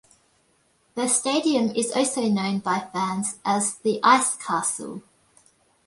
[0.95, 5.03] The stadium is also known by fans as the "Ice Castle".